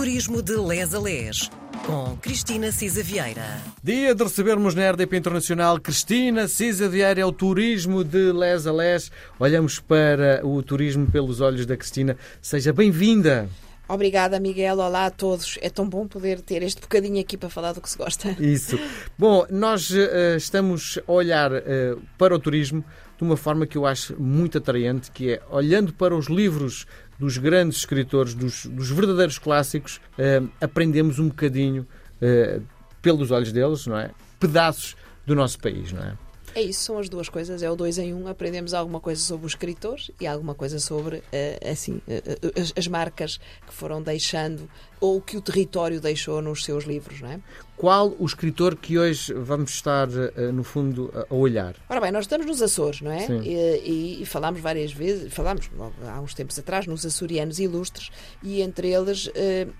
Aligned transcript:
Turismo 0.00 0.40
de 0.40 0.56
Les 0.56 0.94
a 0.94 0.98
Les, 0.98 1.50
com 1.84 2.16
Cristina 2.22 2.72
Cisa 2.72 3.02
Vieira. 3.02 3.60
Dia 3.84 4.14
de 4.14 4.24
recebermos 4.24 4.74
na 4.74 4.90
RDP 4.92 5.18
Internacional 5.18 5.78
Cristina 5.78 6.48
Cisa 6.48 6.88
Vieira, 6.88 7.20
é 7.20 7.24
o 7.26 7.30
turismo 7.30 8.02
de 8.02 8.32
Les 8.32 8.66
a 8.66 8.72
Les. 8.72 9.12
Olhamos 9.38 9.78
para 9.78 10.40
o 10.42 10.62
turismo 10.62 11.06
pelos 11.06 11.42
olhos 11.42 11.66
da 11.66 11.76
Cristina. 11.76 12.16
Seja 12.40 12.72
bem-vinda. 12.72 13.46
Obrigada, 13.86 14.40
Miguel. 14.40 14.78
Olá 14.78 15.04
a 15.04 15.10
todos. 15.10 15.58
É 15.60 15.68
tão 15.68 15.86
bom 15.86 16.06
poder 16.06 16.40
ter 16.40 16.62
este 16.62 16.80
bocadinho 16.80 17.20
aqui 17.20 17.36
para 17.36 17.50
falar 17.50 17.74
do 17.74 17.82
que 17.82 17.90
se 17.90 17.98
gosta. 17.98 18.34
Isso. 18.40 18.78
Bom, 19.18 19.44
nós 19.50 19.90
uh, 19.90 20.34
estamos 20.34 20.98
a 21.06 21.12
olhar 21.12 21.52
uh, 21.52 22.00
para 22.16 22.34
o 22.34 22.38
turismo 22.38 22.82
de 23.18 23.24
uma 23.24 23.36
forma 23.36 23.66
que 23.66 23.76
eu 23.76 23.84
acho 23.84 24.18
muito 24.18 24.56
atraente, 24.56 25.10
que 25.10 25.32
é 25.32 25.42
olhando 25.50 25.92
para 25.92 26.16
os 26.16 26.26
livros 26.26 26.86
dos 27.20 27.38
grandes 27.38 27.78
escritores, 27.78 28.34
dos, 28.34 28.66
dos 28.66 28.90
verdadeiros 28.90 29.38
clássicos, 29.38 30.00
uh, 30.18 30.48
aprendemos 30.60 31.18
um 31.18 31.28
bocadinho 31.28 31.86
pelos 33.00 33.30
olhos 33.30 33.50
deles, 33.50 33.86
não 33.86 33.96
é? 33.96 34.10
Pedaços 34.38 34.94
do 35.24 35.34
nosso 35.34 35.58
país, 35.58 35.90
não 35.90 36.02
é? 36.02 36.12
É 36.54 36.62
isso, 36.62 36.82
são 36.82 36.98
as 36.98 37.08
duas 37.08 37.28
coisas, 37.28 37.62
é 37.62 37.70
o 37.70 37.76
dois 37.76 37.98
em 37.98 38.12
um. 38.12 38.26
Aprendemos 38.26 38.74
alguma 38.74 39.00
coisa 39.00 39.20
sobre 39.20 39.46
os 39.46 39.52
escritores 39.52 40.10
e 40.20 40.26
alguma 40.26 40.54
coisa 40.54 40.78
sobre, 40.78 41.18
uh, 41.18 41.22
assim, 41.70 42.00
uh, 42.08 42.60
as, 42.60 42.72
as, 42.76 42.88
marcas 42.88 43.38
que 43.66 43.72
foram 43.72 44.02
deixando 44.02 44.68
ou 45.00 45.20
que 45.20 45.36
o 45.36 45.40
território 45.40 46.00
deixou 46.00 46.42
nos 46.42 46.64
seus 46.64 46.84
livros, 46.84 47.20
não 47.20 47.30
é? 47.30 47.40
Qual 47.76 48.14
o 48.18 48.26
escritor 48.26 48.76
que 48.76 48.98
hoje 48.98 49.32
vamos 49.32 49.70
estar, 49.70 50.06
no 50.52 50.62
fundo, 50.62 51.10
a 51.30 51.34
olhar? 51.34 51.74
Ora 51.88 51.98
bem, 51.98 52.12
nós 52.12 52.24
estamos 52.24 52.46
nos 52.46 52.60
Açores, 52.60 53.00
não 53.00 53.10
é? 53.10 53.26
E, 53.26 54.18
e, 54.18 54.22
e, 54.22 54.26
falámos 54.26 54.60
várias 54.60 54.92
vezes, 54.92 55.32
falámos 55.32 55.70
há 56.06 56.20
uns 56.20 56.34
tempos 56.34 56.58
atrás, 56.58 56.86
nos 56.86 57.06
açorianos 57.06 57.58
ilustres 57.58 58.10
e 58.42 58.60
entre 58.60 58.90
eles 58.90 59.30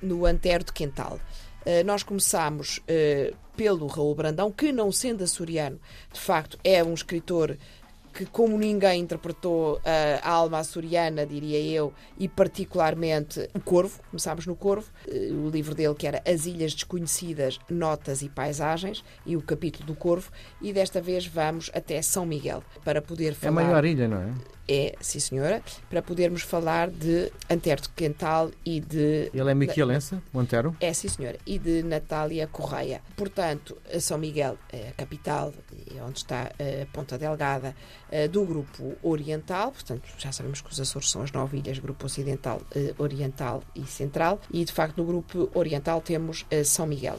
no 0.00 0.25
Antero 0.25 0.64
de 0.64 0.73
Quental. 0.73 1.20
Eh, 1.64 1.82
nós 1.84 2.02
começámos 2.02 2.78
uh, 2.78 3.37
pelo 3.56 3.86
Raul 3.86 4.14
Brandão, 4.14 4.50
que, 4.50 4.72
não 4.72 4.91
sendo 4.91 5.22
açoriano, 5.22 5.78
de 6.12 6.20
facto 6.20 6.58
é 6.64 6.83
um 6.83 6.94
escritor 6.94 7.56
que, 8.12 8.27
como 8.27 8.58
ninguém, 8.58 9.03
interpretou 9.03 9.77
uh, 9.77 9.81
a 10.22 10.31
alma 10.31 10.58
açoriana, 10.58 11.25
diria 11.25 11.61
eu, 11.61 11.92
e 12.19 12.28
particularmente 12.28 13.48
o 13.55 13.61
Corvo. 13.61 14.00
Começámos 14.11 14.47
no 14.47 14.56
Corvo, 14.56 14.91
uh, 15.06 15.47
o 15.47 15.50
livro 15.50 15.75
dele 15.75 15.94
que 15.94 16.06
era 16.06 16.22
As 16.27 16.47
Ilhas 16.47 16.75
Desconhecidas, 16.75 17.58
Notas 17.69 18.22
e 18.22 18.28
Paisagens, 18.28 19.05
e 19.25 19.36
o 19.36 19.42
capítulo 19.42 19.86
do 19.86 19.94
Corvo, 19.94 20.31
e 20.61 20.72
desta 20.72 21.00
vez 21.00 21.27
vamos 21.27 21.70
até 21.75 22.00
São 22.03 22.27
Miguel 22.27 22.64
para 22.84 23.00
poder 23.00 23.34
falar. 23.34 23.61
É 23.61 23.64
a 23.64 23.66
maior 23.69 23.84
ilha, 23.84 24.08
não 24.08 24.19
é? 24.19 24.33
É, 24.72 24.94
sim 25.00 25.18
senhora, 25.18 25.60
para 25.88 26.00
podermos 26.00 26.42
falar 26.42 26.88
de 26.88 27.32
Antero 27.50 27.82
de 27.82 27.88
Quental 27.88 28.52
e 28.64 28.78
de... 28.78 29.28
Ele 29.34 29.50
é 29.50 29.54
miquelense, 29.54 30.16
o 30.32 30.38
Antero? 30.38 30.76
É, 30.80 30.92
sim 30.92 31.08
senhora, 31.08 31.36
e 31.44 31.58
de 31.58 31.82
Natália 31.82 32.46
Correia. 32.46 33.02
Portanto, 33.16 33.76
São 33.98 34.16
Miguel 34.16 34.56
é 34.72 34.91
a 34.91 34.92
capital, 34.92 35.52
onde 36.06 36.18
está 36.18 36.42
a 36.42 36.86
Ponta 36.92 37.18
Delgada, 37.18 37.74
eh, 38.12 38.28
do 38.28 38.44
Grupo 38.44 38.96
Oriental, 39.02 39.72
portanto, 39.72 40.02
já 40.16 40.30
sabemos 40.30 40.60
que 40.60 40.70
os 40.70 40.80
Açores 40.80 41.10
são 41.10 41.22
as 41.22 41.32
nove 41.32 41.58
ilhas, 41.58 41.80
Grupo 41.80 42.06
Ocidental, 42.06 42.62
eh, 42.72 42.94
Oriental 42.96 43.64
e 43.74 43.84
Central, 43.86 44.41
e 44.52 44.64
de 44.64 44.72
facto 44.72 44.98
no 44.98 45.04
Grupo 45.04 45.50
Oriental 45.52 46.00
temos 46.00 46.46
eh, 46.48 46.62
São 46.62 46.86
Miguel. 46.86 47.18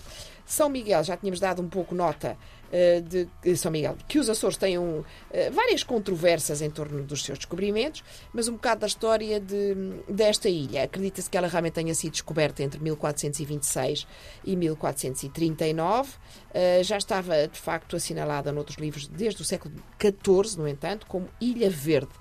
São 0.51 0.67
Miguel, 0.67 1.01
já 1.01 1.15
tínhamos 1.15 1.39
dado 1.39 1.61
um 1.61 1.69
pouco 1.69 1.95
nota 1.95 2.37
uh, 2.67 3.01
de 3.41 3.55
São 3.55 3.71
Miguel, 3.71 3.95
que 4.05 4.19
os 4.19 4.29
Açores 4.29 4.57
têm 4.57 4.77
uh, 4.77 5.05
várias 5.53 5.81
controvérsias 5.81 6.61
em 6.61 6.69
torno 6.69 7.03
dos 7.03 7.23
seus 7.23 7.37
descobrimentos, 7.37 8.03
mas 8.33 8.49
um 8.49 8.53
bocado 8.53 8.81
da 8.81 8.87
história 8.87 9.39
de, 9.39 9.73
desta 10.09 10.49
ilha. 10.49 10.83
Acredita-se 10.83 11.29
que 11.29 11.37
ela 11.37 11.47
realmente 11.47 11.75
tenha 11.75 11.95
sido 11.95 12.11
descoberta 12.11 12.61
entre 12.61 12.81
1426 12.81 14.05
e 14.43 14.57
1439. 14.57 16.09
Uh, 16.09 16.13
eh, 16.53 16.83
já 16.83 16.97
estava, 16.97 17.47
de 17.47 17.57
facto, 17.57 17.95
assinalada 17.95 18.51
noutros 18.51 18.77
livros 18.77 19.07
desde 19.07 19.41
o 19.41 19.45
século 19.45 19.73
XIV, 19.97 20.57
no 20.57 20.67
entanto, 20.67 21.07
como 21.07 21.29
Ilha 21.39 21.69
Verde. 21.69 22.11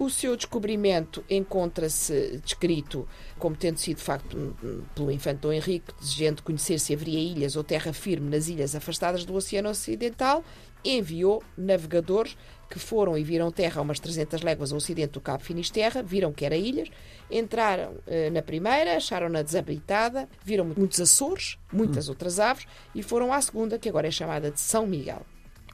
O 0.00 0.08
seu 0.08 0.34
descobrimento 0.34 1.22
encontra-se 1.28 2.40
descrito 2.42 3.06
como 3.38 3.54
tendo 3.54 3.76
sido, 3.76 3.98
de 3.98 4.02
facto, 4.02 4.56
pelo 4.94 5.10
infante 5.10 5.40
Dom 5.40 5.52
Henrique, 5.52 5.92
desejando 6.00 6.42
conhecer 6.42 6.80
se 6.80 6.94
haveria 6.94 7.18
ilhas 7.18 7.54
ou 7.54 7.62
terra 7.62 7.92
firme 7.92 8.30
nas 8.30 8.48
ilhas 8.48 8.74
afastadas 8.74 9.26
do 9.26 9.34
Oceano 9.34 9.68
Ocidental, 9.68 10.42
enviou 10.82 11.42
navegadores 11.54 12.34
que 12.70 12.78
foram 12.78 13.18
e 13.18 13.22
viram 13.22 13.50
terra 13.52 13.78
a 13.78 13.82
umas 13.82 14.00
300 14.00 14.40
léguas 14.40 14.72
ao 14.72 14.78
ocidente 14.78 15.12
do 15.12 15.20
Cabo 15.20 15.44
Finisterra, 15.44 16.02
viram 16.02 16.32
que 16.32 16.46
era 16.46 16.56
ilhas, 16.56 16.88
entraram 17.30 17.96
eh, 18.06 18.30
na 18.30 18.40
primeira, 18.40 18.96
acharam-na 18.96 19.42
desabitada, 19.42 20.26
viram 20.42 20.64
muitos 20.64 20.98
Açores, 20.98 21.58
muitas 21.70 22.08
hum. 22.08 22.12
outras 22.12 22.40
aves, 22.40 22.66
e 22.94 23.02
foram 23.02 23.34
à 23.34 23.40
segunda, 23.42 23.78
que 23.78 23.90
agora 23.90 24.08
é 24.08 24.10
chamada 24.10 24.50
de 24.50 24.60
São 24.60 24.86
Miguel, 24.86 25.26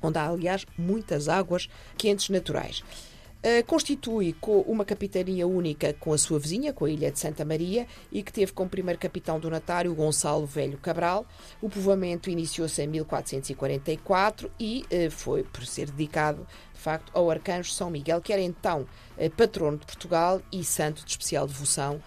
onde 0.03 0.19
há, 0.19 0.27
aliás, 0.27 0.67
muitas 0.77 1.29
águas 1.29 1.69
quentes 1.97 2.29
naturais. 2.29 2.83
Eh, 3.49 3.63
constitui 3.63 4.35
uma 4.67 4.85
capitania 4.85 5.47
única 5.47 5.93
com 5.93 6.13
a 6.13 6.19
sua 6.19 6.37
vizinha, 6.37 6.73
com 6.73 6.85
a 6.85 6.91
ilha 6.91 7.13
de 7.13 7.21
Santa 7.21 7.45
Maria, 7.45 7.87
e 8.11 8.21
que 8.21 8.33
teve 8.33 8.51
como 8.53 8.69
primeiro 8.69 8.99
capitão 8.99 9.39
donatário 9.39 9.95
Gonçalo 9.95 10.45
Velho 10.45 10.77
Cabral. 10.79 11.25
O 11.63 11.71
povoamento 11.71 12.29
iniciou-se 12.29 12.83
em 12.83 12.89
1444 12.89 14.51
e 14.59 14.85
uh, 14.91 15.09
foi 15.13 15.45
por 15.45 15.65
ser 15.65 15.93
dedicado, 15.93 16.45
de 16.75 16.81
facto, 16.81 17.13
ao 17.15 17.31
arcanjo 17.31 17.71
São 17.71 17.89
Miguel, 17.89 18.21
que 18.21 18.33
era 18.33 18.43
então 18.43 18.85
uh, 19.17 19.31
patrono 19.37 19.79
de 19.79 19.87
Portugal 19.87 20.43
e 20.51 20.65
santo 20.65 21.05
de 21.05 21.11
especial 21.13 21.47
devoção 21.47 22.03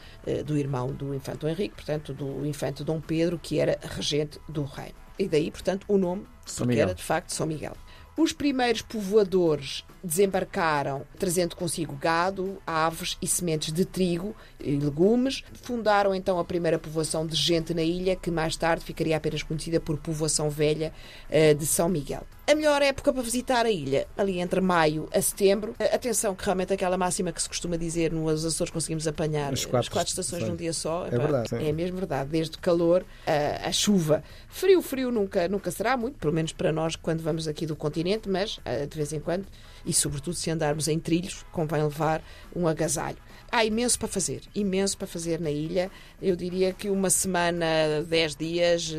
do 0.45 0.57
irmão 0.57 0.87
do 0.91 1.15
infante 1.15 1.45
Henrique, 1.45 1.75
portanto, 1.75 2.13
do 2.13 2.45
infante 2.45 2.83
Dom 2.83 2.99
Pedro, 2.99 3.39
que 3.39 3.59
era 3.59 3.79
regente 3.81 4.41
do 4.49 4.63
reino. 4.63 4.95
E 5.17 5.25
daí, 5.25 5.49
portanto, 5.49 5.85
o 5.87 5.97
nome, 5.97 6.25
porque 6.57 6.79
era 6.79 6.93
de 6.93 7.01
facto 7.01 7.29
São 7.29 7.47
Miguel. 7.47 7.77
Os 8.21 8.33
primeiros 8.33 8.81
povoadores 8.81 9.85
desembarcaram 10.03 11.05
trazendo 11.17 11.55
consigo 11.55 11.95
gado, 11.95 12.61
aves 12.67 13.17
e 13.21 13.25
sementes 13.25 13.71
de 13.71 13.85
trigo 13.85 14.35
e 14.59 14.75
legumes. 14.75 15.41
Fundaram 15.53 16.13
então 16.13 16.37
a 16.37 16.43
primeira 16.43 16.77
povoação 16.77 17.25
de 17.25 17.37
gente 17.37 17.73
na 17.73 17.81
ilha, 17.81 18.17
que 18.17 18.29
mais 18.29 18.57
tarde 18.57 18.83
ficaria 18.83 19.15
apenas 19.15 19.41
conhecida 19.41 19.79
por 19.79 19.97
Povoação 19.99 20.49
Velha 20.49 20.91
eh, 21.29 21.53
de 21.53 21.65
São 21.65 21.87
Miguel. 21.87 22.27
A 22.49 22.55
melhor 22.55 22.81
época 22.81 23.13
para 23.13 23.21
visitar 23.21 23.63
a 23.63 23.69
ilha, 23.69 24.07
ali 24.17 24.39
entre 24.39 24.59
maio 24.59 25.07
a 25.13 25.21
setembro. 25.21 25.75
Atenção, 25.93 26.33
que 26.33 26.43
realmente 26.43 26.73
aquela 26.73 26.97
máxima 26.97 27.31
que 27.31 27.39
se 27.39 27.47
costuma 27.47 27.77
dizer 27.77 28.11
nos 28.11 28.43
Açores 28.43 28.73
conseguimos 28.73 29.07
apanhar 29.07 29.53
as 29.53 29.65
quatro, 29.65 29.77
as 29.77 29.89
quatro 29.89 30.09
estações 30.09 30.49
num 30.49 30.55
dia 30.55 30.73
só. 30.73 31.05
É, 31.05 31.11
verdade. 31.11 31.49
É 31.53 31.71
mesmo 31.71 31.97
verdade. 31.97 32.31
Desde 32.31 32.57
o 32.57 32.59
calor 32.59 33.05
a, 33.27 33.67
a, 33.67 33.71
chuva. 33.71 34.23
Frio, 34.47 34.81
frio 34.81 35.11
nunca, 35.11 35.47
nunca 35.47 35.69
será 35.69 35.95
muito, 35.95 36.17
pelo 36.17 36.33
menos 36.33 36.51
para 36.51 36.71
nós 36.71 36.95
quando 36.95 37.21
vamos 37.21 37.47
aqui 37.47 37.67
do 37.67 37.75
continente, 37.75 38.27
mas 38.27 38.59
eh, 38.65 38.87
de 38.87 38.97
vez 38.97 39.13
em 39.13 39.19
quando, 39.19 39.45
e 39.85 39.93
sobretudo 39.93 40.33
se 40.33 40.49
andarmos 40.49 40.87
em 40.87 40.97
trilhos, 40.97 41.45
convém 41.51 41.83
levar 41.83 42.23
um 42.55 42.67
agasalho. 42.67 43.17
Há 43.51 43.65
imenso 43.65 43.97
para 43.97 44.07
fazer, 44.07 44.41
imenso 44.53 44.95
para 44.95 45.07
fazer 45.07 45.39
na 45.39 45.49
ilha. 45.49 45.89
Eu 46.21 46.35
diria 46.35 46.71
que 46.71 46.87
uma 46.87 47.09
semana, 47.09 47.65
dez 48.07 48.35
dias, 48.35 48.95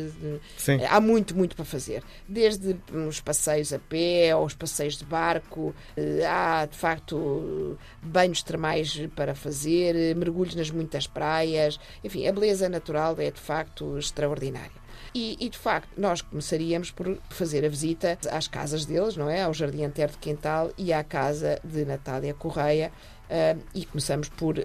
Sim. 0.57 0.83
há 0.89 0.99
muito, 0.99 1.35
muito 1.35 1.55
para 1.55 1.63
fazer. 1.63 2.03
Desde 2.27 2.75
os 3.07 3.21
passeios 3.21 3.40
a 3.47 3.79
pé, 3.79 4.31
aos 4.31 4.53
passeios 4.53 4.97
de 4.97 5.05
barco, 5.05 5.73
eh, 5.95 6.25
há 6.25 6.65
de 6.65 6.77
facto 6.77 7.77
banhos 8.01 8.43
termais 8.43 9.07
para 9.15 9.35
fazer, 9.35 10.15
mergulhos 10.15 10.55
nas 10.55 10.69
muitas 10.69 11.07
praias. 11.07 11.79
Enfim, 12.03 12.27
a 12.27 12.31
beleza 12.31 12.69
natural 12.69 13.15
é 13.19 13.31
de 13.31 13.39
facto 13.39 13.97
extraordinária. 13.97 14.81
E, 15.13 15.35
e, 15.39 15.49
de 15.49 15.57
facto, 15.57 15.89
nós 15.97 16.21
começaríamos 16.21 16.89
por 16.89 17.17
fazer 17.29 17.65
a 17.65 17.69
visita 17.69 18.17
às 18.31 18.47
casas 18.47 18.85
deles, 18.85 19.17
não 19.17 19.29
é? 19.29 19.41
Ao 19.41 19.53
Jardim 19.53 19.83
Antero 19.83 20.13
de 20.13 20.17
Quental 20.19 20.71
e 20.77 20.93
à 20.93 21.03
casa 21.03 21.59
de 21.63 21.83
Natália 21.85 22.33
Correia, 22.33 22.91
Uh, 23.31 23.57
e 23.73 23.85
começamos 23.85 24.27
por, 24.27 24.57
uh, 24.57 24.63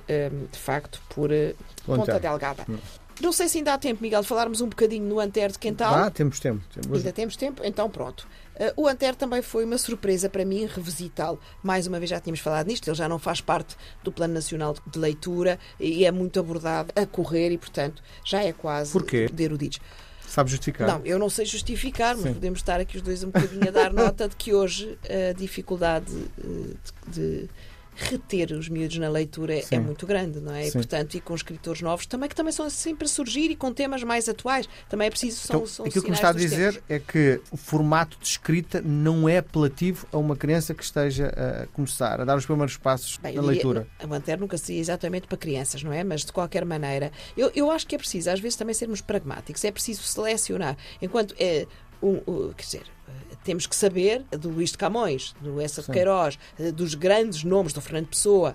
de 0.50 0.58
facto, 0.58 1.00
por 1.10 1.30
uh, 1.30 1.54
Ponta 1.84 2.18
Delgada. 2.18 2.66
Hum. 2.68 2.76
Não 3.20 3.32
sei 3.32 3.48
se 3.48 3.58
ainda 3.58 3.72
há 3.72 3.78
tempo, 3.78 4.02
Miguel, 4.02 4.20
de 4.22 4.26
falarmos 4.26 4.60
um 4.60 4.68
bocadinho 4.68 5.06
no 5.06 5.20
Antero 5.20 5.52
de 5.52 5.58
Quental. 5.58 5.94
Ah, 5.94 6.10
temos 6.10 6.38
tempo. 6.40 6.62
Temos... 6.74 6.98
Ainda 6.98 7.12
temos 7.12 7.36
tempo? 7.36 7.62
Então 7.64 7.88
pronto. 7.88 8.26
Uh, 8.58 8.82
o 8.82 8.88
Antero 8.88 9.16
também 9.16 9.42
foi 9.42 9.64
uma 9.64 9.78
surpresa 9.78 10.28
para 10.28 10.44
mim 10.44 10.66
revisitá-lo. 10.66 11.38
Mais 11.62 11.86
uma 11.86 11.98
vez 11.98 12.10
já 12.10 12.20
tínhamos 12.20 12.40
falado 12.40 12.66
nisto, 12.66 12.88
ele 12.88 12.96
já 12.96 13.08
não 13.08 13.18
faz 13.18 13.40
parte 13.40 13.76
do 14.02 14.10
Plano 14.10 14.34
Nacional 14.34 14.74
de 14.86 14.98
Leitura 14.98 15.58
e 15.78 16.04
é 16.04 16.10
muito 16.10 16.40
abordado 16.40 16.92
a 16.96 17.04
correr 17.04 17.50
e, 17.50 17.58
portanto, 17.58 18.02
já 18.24 18.42
é 18.42 18.52
quase 18.52 18.92
Porquê? 18.92 19.28
de 19.32 19.44
eruditos. 19.44 19.80
Sabe 20.26 20.50
justificar? 20.50 20.88
Não, 20.88 21.00
eu 21.04 21.18
não 21.18 21.30
sei 21.30 21.44
justificar, 21.46 22.16
mas 22.16 22.24
Sim. 22.24 22.34
podemos 22.34 22.58
estar 22.58 22.80
aqui 22.80 22.96
os 22.96 23.02
dois 23.02 23.22
um 23.22 23.28
bocadinho 23.28 23.68
a 23.68 23.70
dar 23.70 23.92
nota 23.94 24.28
de 24.28 24.36
que 24.36 24.52
hoje 24.52 24.98
a 25.08 25.32
dificuldade 25.32 26.06
de, 26.06 26.76
de 27.08 27.48
reter 27.96 28.52
os 28.52 28.68
miúdos 28.68 28.98
na 28.98 29.08
leitura 29.08 29.54
é- 29.54 29.58
é 29.58 29.62
Sim. 29.62 29.78
muito 29.80 30.06
grande, 30.06 30.40
não 30.40 30.52
é? 30.54 30.68
E, 30.68 30.72
portanto, 30.72 31.14
e 31.16 31.20
com 31.20 31.34
escritores 31.34 31.80
novos 31.82 32.06
também, 32.06 32.28
que 32.28 32.34
também 32.34 32.52
são 32.52 32.68
sempre 32.70 33.06
a 33.06 33.08
surgir 33.08 33.50
e 33.50 33.56
com 33.56 33.72
temas 33.72 34.02
mais 34.02 34.28
atuais. 34.28 34.68
Também 34.88 35.06
é 35.06 35.10
preciso, 35.10 35.38
são, 35.40 35.56
Então, 35.56 35.66
são 35.66 35.86
aquilo 35.86 36.04
que 36.04 36.10
me 36.10 36.16
está 36.16 36.28
a 36.28 36.32
dizer 36.32 36.74
tempos. 36.74 36.90
é 36.90 36.98
que 36.98 37.40
o 37.50 37.56
formato 37.56 38.18
de 38.20 38.26
escrita 38.26 38.80
não 38.82 39.28
é 39.28 39.38
apelativo 39.38 40.06
a 40.12 40.18
uma 40.18 40.36
criança 40.36 40.74
que 40.74 40.84
esteja 40.84 41.32
a 41.36 41.66
começar, 41.68 42.20
a 42.20 42.24
dar 42.24 42.36
os 42.36 42.44
primeiros 42.46 42.76
passos 42.76 43.16
Bem, 43.18 43.34
na 43.34 43.42
leitura. 43.42 43.86
A 43.98 44.06
Manter 44.06 44.38
nunca 44.38 44.58
seria 44.58 44.80
exatamente 44.80 45.26
para 45.26 45.38
crianças, 45.38 45.82
não 45.82 45.92
é? 45.92 46.04
Mas 46.04 46.24
de 46.24 46.32
qualquer 46.32 46.64
maneira, 46.64 47.10
eu, 47.36 47.50
eu 47.54 47.70
acho 47.70 47.86
que 47.86 47.94
é 47.94 47.98
preciso, 47.98 48.30
às 48.30 48.40
vezes, 48.40 48.56
também 48.56 48.74
sermos 48.74 49.00
pragmáticos. 49.00 49.64
É 49.64 49.70
preciso 49.70 50.02
selecionar. 50.02 50.76
Enquanto 51.00 51.34
é. 51.38 51.66
Um, 52.02 52.20
um, 52.26 52.52
quer 52.52 52.64
dizer, 52.64 52.82
eh, 53.08 53.36
temos 53.44 53.66
que 53.66 53.74
saber 53.74 54.24
do 54.30 54.50
Luís 54.50 54.70
de 54.70 54.78
Camões, 54.78 55.34
do 55.40 55.60
Essa 55.60 55.80
de 55.80 55.86
Sim. 55.86 55.92
Queiroz, 55.92 56.38
eh, 56.58 56.70
dos 56.70 56.94
grandes 56.94 57.42
nomes 57.44 57.72
do 57.72 57.80
Fernando 57.80 58.08
Pessoa. 58.08 58.54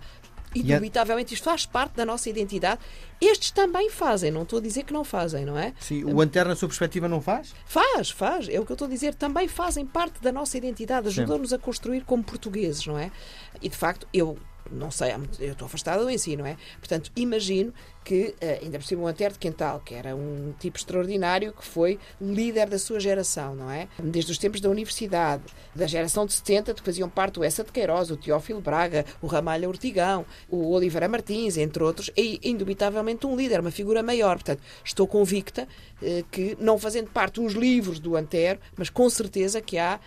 Indubitavelmente, 0.53 1.33
isto 1.33 1.45
faz 1.45 1.65
parte 1.65 1.95
da 1.95 2.05
nossa 2.05 2.29
identidade. 2.29 2.81
Estes 3.21 3.51
também 3.51 3.89
fazem, 3.89 4.31
não 4.31 4.43
estou 4.43 4.59
a 4.59 4.61
dizer 4.61 4.83
que 4.83 4.91
não 4.91 5.03
fazem, 5.03 5.45
não 5.45 5.57
é? 5.57 5.73
Sim, 5.79 6.03
o 6.03 6.19
Antero, 6.19 6.49
na 6.49 6.55
sua 6.57 6.67
perspectiva, 6.67 7.07
não 7.07 7.21
faz? 7.21 7.53
Faz, 7.65 8.09
faz. 8.09 8.49
É 8.49 8.59
o 8.59 8.65
que 8.65 8.71
eu 8.71 8.75
estou 8.75 8.85
a 8.85 8.89
dizer. 8.89 9.15
Também 9.15 9.47
fazem 9.47 9.85
parte 9.85 10.21
da 10.21 10.31
nossa 10.31 10.57
identidade. 10.57 11.07
Ajudam-nos 11.07 11.53
a 11.53 11.57
construir 11.57 12.03
como 12.03 12.21
portugueses, 12.21 12.85
não 12.85 12.97
é? 12.97 13.11
E, 13.61 13.69
de 13.69 13.77
facto, 13.77 14.05
eu 14.13 14.37
não 14.69 14.91
sei, 14.91 15.13
eu 15.39 15.53
estou 15.53 15.65
afastada 15.65 16.03
do 16.03 16.09
ensino, 16.09 16.45
é? 16.45 16.57
Portanto, 16.79 17.11
imagino 17.15 17.73
que, 18.03 18.33
eh, 18.41 18.59
ainda 18.63 18.79
por 18.79 18.85
cima, 18.85 19.03
o 19.03 19.07
Antero 19.07 19.33
de 19.33 19.39
Quental, 19.39 19.79
que 19.85 19.93
era 19.93 20.15
um 20.15 20.53
tipo 20.59 20.77
extraordinário, 20.77 21.53
que 21.53 21.63
foi 21.65 21.99
líder 22.19 22.67
da 22.67 22.79
sua 22.79 22.99
geração, 22.99 23.55
não 23.55 23.69
é? 23.69 23.87
Desde 23.99 24.31
os 24.31 24.37
tempos 24.37 24.59
da 24.59 24.69
universidade, 24.69 25.43
da 25.75 25.85
geração 25.85 26.25
de 26.25 26.33
70, 26.33 26.73
que 26.73 26.81
faziam 26.81 27.09
parte 27.09 27.39
o 27.39 27.43
Essa 27.43 27.63
de 27.63 27.71
Queiroz, 27.71 28.09
o 28.09 28.17
Teófilo 28.17 28.61
Braga, 28.61 29.05
o 29.21 29.27
Ramalho 29.27 29.69
Ortigão, 29.69 30.25
o 30.49 30.71
Oliveira 30.71 31.07
Martins, 31.07 31.57
entre 31.57 31.83
outros, 31.83 32.09
e 32.17 32.39
indubitavelmente 32.43 33.27
um 33.27 33.35
líder, 33.35 33.59
uma 33.59 33.71
figura 33.71 34.01
maior. 34.01 34.35
Portanto, 34.35 34.61
estou 34.83 35.07
convicta 35.07 35.67
eh, 36.01 36.23
que, 36.31 36.57
não 36.59 36.79
fazendo 36.79 37.09
parte 37.11 37.39
uns 37.39 37.53
livros 37.53 37.99
do 37.99 38.15
Antero, 38.15 38.59
mas 38.75 38.89
com 38.89 39.09
certeza 39.09 39.61
que 39.61 39.77
há 39.77 39.99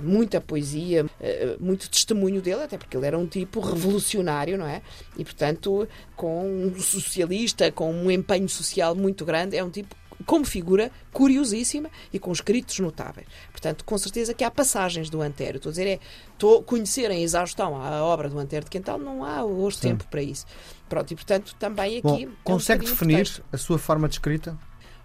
muita 0.00 0.40
poesia, 0.40 1.06
eh, 1.20 1.56
muito 1.58 1.88
testemunho 1.88 2.42
dele, 2.42 2.62
até 2.62 2.76
porque 2.76 2.96
ele 2.96 3.06
era 3.06 3.18
um 3.18 3.26
tipo 3.26 3.60
revolucionário, 3.60 4.58
não 4.58 4.66
é? 4.66 4.82
E, 5.16 5.24
portanto, 5.24 5.88
com 6.16 6.46
um 6.46 6.78
socialista, 6.78 7.72
com 7.72 7.92
um 7.92 8.10
empenho 8.10 8.48
social 8.48 8.94
muito 8.94 9.24
grande, 9.24 9.56
é 9.56 9.64
um 9.64 9.70
tipo 9.70 9.94
como 10.26 10.44
figura 10.44 10.90
curiosíssima 11.12 11.90
e 12.12 12.18
com 12.18 12.30
escritos 12.30 12.78
notáveis. 12.78 13.26
Portanto, 13.50 13.84
com 13.84 13.96
certeza 13.96 14.34
que 14.34 14.44
há 14.44 14.50
passagens 14.50 15.08
do 15.08 15.22
Antero. 15.22 15.56
Estou 15.56 15.70
a 15.70 15.72
dizer, 15.72 15.86
é 15.86 15.98
estou 16.32 16.62
conhecer 16.62 17.10
em 17.10 17.22
exaustão 17.22 17.76
a 17.76 18.04
obra 18.04 18.28
do 18.28 18.38
Antero 18.38 18.64
de 18.64 18.70
Quental, 18.70 18.98
não 18.98 19.24
há 19.24 19.44
hoje 19.44 19.78
Sim. 19.78 19.88
tempo 19.88 20.06
para 20.08 20.22
isso. 20.22 20.46
Pronto, 20.88 21.10
e 21.10 21.14
portanto, 21.14 21.54
também 21.58 22.00
Bom, 22.02 22.14
aqui. 22.14 22.24
é 22.24 22.28
um 22.28 22.32
consegue 22.44 22.84
definir 22.84 23.42
a 23.52 23.56
sua 23.56 23.78
forma 23.78 24.08
de 24.08 24.16
escrita? 24.16 24.58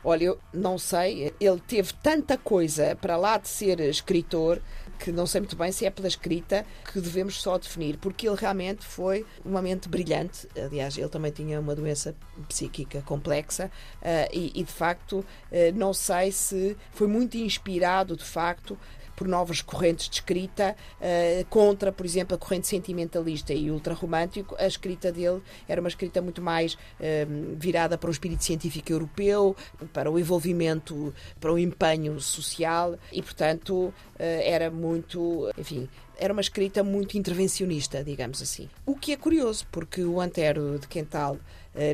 Olha, 0.07 0.25
eu 0.25 0.39
não 0.53 0.77
sei, 0.77 1.33
ele 1.39 1.59
teve 1.67 1.91
tanta 1.95 2.37
coisa 2.37 2.95
para 2.95 3.17
lá 3.17 3.39
de 3.39 3.47
ser 3.47 3.79
escritor 3.79 4.61
que 4.99 5.11
não 5.11 5.25
sei 5.25 5.41
muito 5.41 5.55
bem 5.55 5.71
se 5.71 5.83
é 5.83 5.89
pela 5.89 6.07
escrita 6.07 6.63
que 6.93 7.01
devemos 7.01 7.41
só 7.41 7.57
definir, 7.57 7.97
porque 7.97 8.27
ele 8.27 8.37
realmente 8.39 8.85
foi 8.85 9.25
uma 9.43 9.63
mente 9.63 9.89
brilhante. 9.89 10.47
Aliás, 10.55 10.95
ele 10.95 11.09
também 11.09 11.31
tinha 11.31 11.59
uma 11.59 11.73
doença 11.73 12.15
psíquica 12.47 13.01
complexa 13.01 13.71
eh, 13.99 14.29
e, 14.31 14.51
e, 14.53 14.63
de 14.63 14.71
facto, 14.71 15.25
eh, 15.51 15.71
não 15.71 15.91
sei 15.91 16.31
se 16.31 16.77
foi 16.91 17.07
muito 17.07 17.35
inspirado, 17.37 18.15
de 18.15 18.23
facto, 18.23 18.77
por 19.15 19.27
novas 19.27 19.61
correntes 19.61 20.09
de 20.09 20.15
escrita 20.15 20.75
eh, 20.99 21.45
contra, 21.49 21.91
por 21.91 22.05
exemplo, 22.05 22.35
a 22.35 22.37
corrente 22.37 22.67
sentimentalista 22.67 23.53
e 23.53 23.71
ultrarromântico. 23.71 24.55
A 24.59 24.67
escrita 24.67 25.11
dele 25.11 25.41
era 25.67 25.79
uma 25.79 25.89
escrita 25.89 26.21
muito 26.21 26.41
mais 26.41 26.77
eh, 26.99 27.25
virada 27.55 27.97
para 27.97 28.09
o 28.09 28.11
espírito 28.11 28.43
científico 28.43 28.91
europeu, 28.91 29.55
para 29.93 30.11
o 30.11 30.19
envolvimento, 30.19 31.13
para 31.39 31.51
o 31.51 31.57
empenho 31.59 32.19
social 32.19 32.97
e, 33.11 33.21
portanto, 33.21 33.93
eh, 34.19 34.49
era 34.49 34.69
muito, 34.69 35.51
enfim, 35.57 35.87
era 36.17 36.33
uma 36.33 36.41
escrita 36.41 36.83
muito 36.83 37.17
intervencionista, 37.17 38.03
digamos 38.03 38.41
assim. 38.41 38.69
O 38.85 38.95
que 38.95 39.11
é 39.11 39.17
curioso, 39.17 39.67
porque 39.71 40.03
o 40.03 40.19
Antero 40.19 40.79
de 40.79 40.87
Quental 40.87 41.37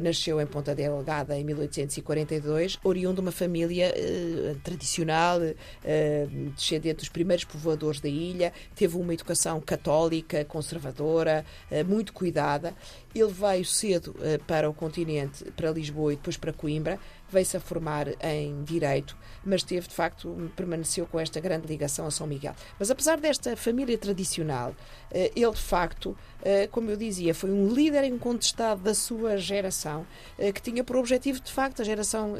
nasceu 0.02 0.40
em 0.40 0.46
Ponta 0.46 0.76
Delgada 0.76 1.38
em 1.38 1.44
1842, 1.44 2.78
oriundo 2.84 3.16
de 3.16 3.22
uma 3.22 3.32
família 3.32 3.94
eh, 3.96 4.56
tradicional, 4.64 5.40
eh, 5.84 6.28
descendente 6.56 7.00
dos 7.00 7.10
primeiros 7.10 7.46
povoadores 7.46 8.00
da 8.00 8.10
ilha, 8.10 8.54
teve 8.76 8.98
uma 8.98 9.14
educação 9.14 9.60
católica, 9.60 10.46
conservadora, 10.46 11.46
eh, 11.70 11.84
muito 11.84 12.14
cuidada. 12.14 12.74
Ele 13.14 13.32
veio 13.32 13.66
cedo 13.66 14.16
eh, 14.22 14.40
para 14.48 14.70
o 14.70 14.74
continente, 14.74 15.44
para 15.52 15.72
Lisboa 15.72 16.14
e 16.14 16.16
depois 16.16 16.38
para 16.38 16.54
Coimbra, 16.54 17.00
veio-se 17.32 17.58
a 17.58 17.60
formar 17.60 18.08
em 18.22 18.64
Direito, 18.64 19.16
mas 19.44 19.64
teve, 19.64 19.88
de 19.88 19.94
facto, 19.94 20.52
permaneceu 20.56 21.06
com 21.08 21.20
esta 21.20 21.40
grande 21.40 21.68
ligação 21.68 22.06
a 22.06 22.12
São 22.12 22.28
Miguel. 22.28 22.54
Mas 22.78 22.92
apesar 22.92 23.20
desta 23.20 23.56
família 23.56 23.98
tradicional, 23.98 24.76
eh, 25.10 25.32
ele, 25.36 25.52
de 25.52 25.62
facto, 25.62 26.16
eh, 26.44 26.68
como 26.68 26.90
eu 26.90 26.98
dizia, 26.98 27.34
foi 27.34 27.50
um 27.50 27.70
líder 27.70 28.04
incontestado 28.04 28.82
da 28.82 28.94
sua 28.94 29.38
geração, 29.38 30.06
eh, 30.38 30.52
que 30.52 30.62
tinha 30.62 30.84
por 30.84 30.96
objetivo, 30.98 31.40
de 31.40 31.52
facto, 31.52 31.82
a 31.82 31.86
geração 31.86 32.36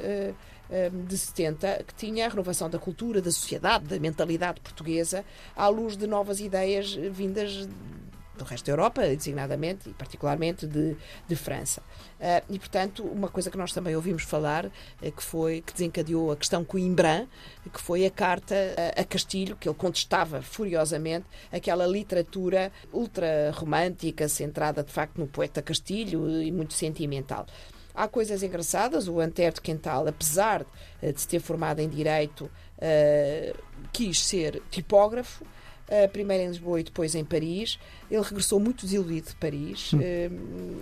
de 1.06 1.18
70, 1.18 1.84
que 1.86 1.94
tinha 1.94 2.26
a 2.26 2.30
renovação 2.30 2.70
da 2.70 2.80
cultura, 2.80 3.22
da 3.22 3.30
sociedade, 3.30 3.88
da 3.88 4.00
mentalidade 4.00 4.62
portuguesa, 4.62 5.26
à 5.54 5.68
luz 5.68 5.98
de 5.98 6.08
novas 6.08 6.40
ideias 6.40 6.94
vindas 6.94 7.68
do 8.42 8.50
resto 8.50 8.66
da 8.66 8.72
Europa, 8.72 9.02
designadamente 9.02 9.90
e 9.90 9.94
particularmente 9.94 10.66
de, 10.66 10.98
de 11.28 11.36
França. 11.36 11.82
Uh, 12.20 12.44
e, 12.50 12.60
portanto, 12.60 13.04
uma 13.04 13.30
coisa 13.30 13.50
que 13.50 13.58
nós 13.58 13.72
também 13.72 13.96
ouvimos 13.96 14.24
falar, 14.24 14.66
uh, 14.66 14.72
que 15.12 15.24
foi 15.24 15.62
que 15.62 15.72
desencadeou 15.74 16.32
a 16.32 16.36
questão 16.36 16.66
Coimbra, 16.66 17.28
que 17.72 17.80
foi 17.80 18.06
a 18.06 18.12
carta 18.12 18.56
uh, 18.56 19.02
a 19.02 19.04
Castilho, 19.04 19.56
que 19.56 19.70
ele 19.70 19.78
contestava 19.78 20.42
furiosamente 20.42 21.26
aquela 21.52 21.86
literatura 21.86 22.72
ultra-romântica, 22.92 24.28
centrada 24.28 24.84
de 24.84 24.92
facto 24.92 25.20
no 25.20 25.28
poeta 25.28 25.62
Castilho 25.62 26.42
e 26.42 26.52
muito 26.52 26.74
sentimental. 26.74 27.46
Há 27.94 28.08
coisas 28.08 28.42
engraçadas, 28.42 29.08
o 29.08 29.20
Antero 29.20 29.56
de 29.56 29.62
Quental, 29.62 30.08
apesar 30.08 30.66
de 31.02 31.20
se 31.22 31.28
ter 31.28 31.42
formado 31.42 31.80
em 31.80 31.90
Direito, 31.90 32.50
quis 33.92 34.24
ser 34.24 34.62
tipógrafo, 34.72 35.44
Uh, 35.44 35.61
primeiro 36.12 36.44
em 36.44 36.48
Lisboa 36.48 36.80
e 36.80 36.84
depois 36.84 37.16
em 37.16 37.26
Paris. 37.26 37.80
Ele 38.10 38.22
regressou 38.22 38.60
muito 38.60 38.86
desiludido 38.86 39.30
de 39.30 39.36
Paris 39.36 39.94
uh, 39.94 39.98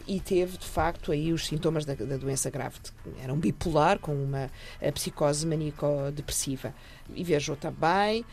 e 0.07 0.19
teve, 0.19 0.57
de 0.57 0.65
facto, 0.65 1.11
aí 1.11 1.33
os 1.33 1.47
sintomas 1.47 1.85
da, 1.85 1.93
da 1.93 2.17
doença 2.17 2.49
grave. 2.49 2.77
Era 3.21 3.33
um 3.33 3.37
bipolar 3.37 3.99
com 3.99 4.13
uma 4.13 4.49
psicose 4.93 5.45
maníaco-depressiva. 5.45 6.73
E 7.13 7.23
viajou 7.23 7.55
também 7.55 8.21
uh, 8.21 8.25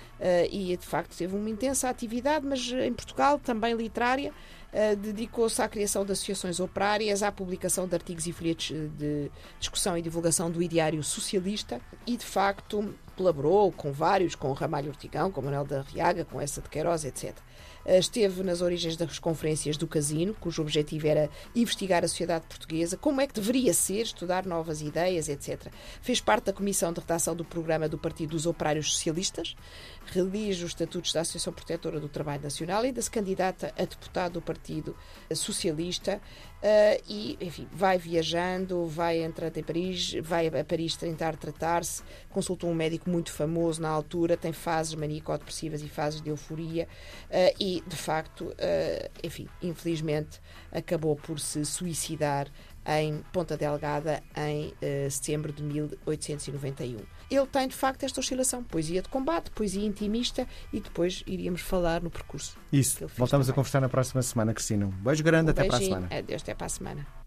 e, 0.50 0.76
de 0.76 0.86
facto, 0.86 1.16
teve 1.16 1.34
uma 1.34 1.48
intensa 1.48 1.88
atividade, 1.88 2.46
mas 2.46 2.70
em 2.70 2.92
Portugal 2.92 3.38
também 3.38 3.74
literária. 3.74 4.32
dedicou-se 5.00 5.60
à 5.62 5.68
criação 5.68 6.04
de 6.04 6.12
associações 6.12 6.60
operárias, 6.60 7.22
à 7.22 7.32
publicação 7.32 7.88
de 7.88 7.94
artigos 7.94 8.26
e 8.26 8.32
folhetos 8.32 8.72
de 8.98 9.30
discussão 9.58 9.96
e 9.96 10.02
divulgação 10.02 10.50
do 10.50 10.62
ideário 10.62 11.02
socialista 11.02 11.80
e, 12.06 12.16
de 12.16 12.24
facto, 12.24 12.94
colaborou 13.16 13.72
com 13.72 13.90
vários, 13.92 14.34
com 14.34 14.50
o 14.50 14.52
Ramalho 14.52 14.90
Ortigão, 14.90 15.32
com 15.32 15.40
Manuel 15.40 15.64
da 15.64 15.82
Riaga, 15.82 16.24
com 16.24 16.40
essa 16.40 16.60
de 16.60 16.68
Queiroz, 16.68 17.04
etc. 17.04 17.34
Esteve 17.86 18.42
nas 18.42 18.60
origens 18.60 18.96
das 18.96 19.18
conferências 19.18 19.76
do 19.76 19.86
Casino, 19.86 20.34
cujo 20.34 20.60
objetivo 20.60 21.06
era 21.06 21.30
investigar 21.54 22.04
a 22.04 22.08
sociedade 22.08 22.44
portuguesa, 22.48 22.96
como 22.96 23.20
é 23.20 23.26
que 23.26 23.34
deveria 23.34 23.72
ser, 23.72 24.02
estudar 24.02 24.44
novas 24.44 24.82
ideias, 24.82 25.28
etc. 25.28 25.68
Fez 26.02 26.20
parte 26.20 26.46
da 26.46 26.52
comissão 26.52 26.92
de 26.92 27.00
redação 27.00 27.36
do 27.36 27.44
programa 27.44 27.88
do 27.88 27.96
Partido 27.96 28.30
dos 28.30 28.46
Operários 28.46 28.92
Socialistas, 28.92 29.56
redige 30.06 30.64
os 30.64 30.70
estatutos 30.70 31.12
da 31.12 31.20
Associação 31.20 31.52
Protetora 31.52 32.00
do 32.00 32.08
Trabalho 32.08 32.42
Nacional 32.42 32.84
e 32.84 32.88
ainda-se 32.88 33.10
candidata 33.10 33.72
a 33.78 33.84
deputado 33.84 34.34
do 34.34 34.42
Partido 34.42 34.96
Socialista 35.32 36.20
uh, 36.62 37.02
e, 37.08 37.36
enfim, 37.40 37.66
vai 37.72 37.98
viajando, 37.98 38.86
vai 38.86 39.22
entrando 39.22 39.56
em 39.56 39.62
Paris, 39.62 40.14
vai 40.22 40.48
a 40.48 40.64
Paris 40.64 40.96
tentar 40.96 41.36
tratar-se, 41.36 42.02
consultou 42.30 42.70
um 42.70 42.74
médico 42.74 43.08
muito 43.10 43.32
famoso 43.32 43.80
na 43.80 43.88
altura, 43.88 44.36
tem 44.36 44.52
fases 44.52 44.94
maníaco-depressivas 44.94 45.82
e 45.82 45.88
fases 45.88 46.20
de 46.20 46.30
euforia 46.30 46.88
uh, 47.30 47.56
e, 47.60 47.75
de 47.86 47.96
facto, 47.96 48.44
uh, 48.44 49.10
enfim, 49.22 49.48
infelizmente 49.62 50.40
acabou 50.72 51.16
por 51.16 51.40
se 51.40 51.64
suicidar 51.64 52.48
em 52.86 53.22
Ponta 53.32 53.56
Delgada 53.56 54.22
em 54.36 54.68
uh, 54.68 55.10
setembro 55.10 55.52
de 55.52 55.62
1891. 55.62 56.98
Ele 57.30 57.46
tem, 57.46 57.66
de 57.66 57.74
facto, 57.74 58.04
esta 58.04 58.20
oscilação: 58.20 58.62
poesia 58.62 59.02
de 59.02 59.08
combate, 59.08 59.50
poesia 59.50 59.84
intimista 59.84 60.46
e 60.72 60.80
depois 60.80 61.22
iríamos 61.26 61.60
falar 61.60 62.00
no 62.02 62.10
percurso. 62.10 62.56
Isso. 62.72 63.06
Voltamos 63.16 63.46
também. 63.46 63.50
a 63.50 63.54
conversar 63.54 63.80
na 63.80 63.88
próxima 63.88 64.22
semana, 64.22 64.54
Cristina. 64.54 64.86
Um 64.86 64.90
beijo 64.90 65.24
grande, 65.24 65.48
um 65.48 65.50
até 65.50 65.64
para 65.64 65.76
a 65.76 65.78
beijinho. 65.78 66.00
semana. 66.00 66.18
Adeus, 66.18 66.42
até 66.42 66.54
para 66.54 66.66
a 66.66 66.70
semana. 66.70 67.25